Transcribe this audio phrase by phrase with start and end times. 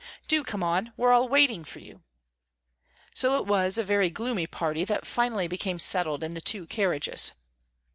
[0.27, 2.01] Do come on, we're all waiting for you."
[3.13, 7.33] So it was a very gloomy party that finally became settled in the two carriages.